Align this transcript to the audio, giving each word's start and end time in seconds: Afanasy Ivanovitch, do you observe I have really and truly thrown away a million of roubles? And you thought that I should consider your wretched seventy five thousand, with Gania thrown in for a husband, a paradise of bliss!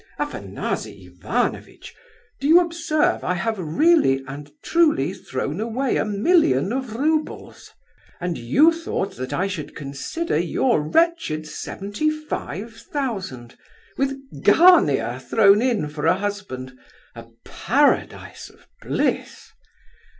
Afanasy 0.17 1.05
Ivanovitch, 1.05 1.93
do 2.39 2.47
you 2.47 2.59
observe 2.59 3.23
I 3.23 3.35
have 3.35 3.59
really 3.59 4.23
and 4.27 4.51
truly 4.63 5.13
thrown 5.13 5.61
away 5.61 5.97
a 5.97 6.03
million 6.05 6.73
of 6.73 6.95
roubles? 6.95 7.69
And 8.19 8.35
you 8.35 8.71
thought 8.71 9.15
that 9.17 9.31
I 9.31 9.45
should 9.45 9.75
consider 9.75 10.39
your 10.39 10.81
wretched 10.81 11.45
seventy 11.45 12.09
five 12.09 12.73
thousand, 12.75 13.59
with 13.95 14.17
Gania 14.43 15.19
thrown 15.19 15.61
in 15.61 15.87
for 15.87 16.07
a 16.07 16.15
husband, 16.15 16.75
a 17.13 17.27
paradise 17.45 18.49
of 18.49 18.65
bliss! 18.81 19.51